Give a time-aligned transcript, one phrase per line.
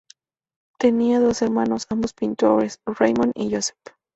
[0.79, 3.77] Tenía dos hermanos, ambos pintores, Raymond y Joseph.